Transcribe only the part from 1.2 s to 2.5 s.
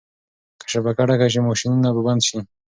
شي ماشینونه به بند شي.